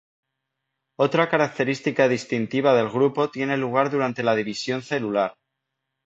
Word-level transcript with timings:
Otra 0.97 1.29
característica 1.29 2.07
distintiva 2.07 2.73
del 2.73 2.89
grupo 2.89 3.29
tiene 3.29 3.55
lugar 3.55 3.91
durante 3.91 4.23
la 4.23 4.33
división 4.35 4.81
celular. 4.81 5.35